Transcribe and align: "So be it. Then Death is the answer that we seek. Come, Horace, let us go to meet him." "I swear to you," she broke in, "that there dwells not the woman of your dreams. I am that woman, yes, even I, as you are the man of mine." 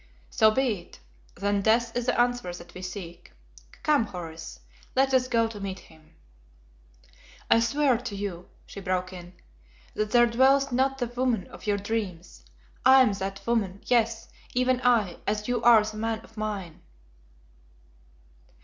"So 0.31 0.49
be 0.49 0.79
it. 0.79 0.99
Then 1.35 1.61
Death 1.61 1.95
is 1.95 2.07
the 2.07 2.19
answer 2.19 2.51
that 2.51 2.73
we 2.73 2.81
seek. 2.81 3.33
Come, 3.83 4.05
Horace, 4.07 4.59
let 4.95 5.13
us 5.13 5.27
go 5.27 5.47
to 5.47 5.59
meet 5.59 5.77
him." 5.77 6.15
"I 7.51 7.59
swear 7.59 7.99
to 7.99 8.15
you," 8.15 8.49
she 8.65 8.79
broke 8.79 9.13
in, 9.13 9.33
"that 9.93 10.09
there 10.09 10.25
dwells 10.25 10.71
not 10.71 10.97
the 10.97 11.05
woman 11.05 11.45
of 11.49 11.67
your 11.67 11.77
dreams. 11.77 12.43
I 12.83 13.03
am 13.03 13.13
that 13.13 13.41
woman, 13.45 13.81
yes, 13.85 14.27
even 14.55 14.81
I, 14.83 15.19
as 15.27 15.47
you 15.47 15.61
are 15.61 15.83
the 15.85 15.97
man 15.97 16.21
of 16.21 16.35
mine." 16.35 16.81